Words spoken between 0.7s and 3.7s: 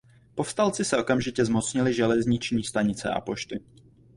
se okamžitě zmocnili železniční stanice a pošty.